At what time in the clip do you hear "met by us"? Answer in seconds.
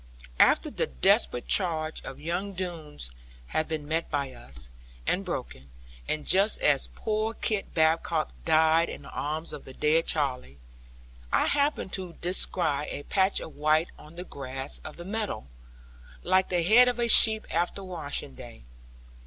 3.87-4.71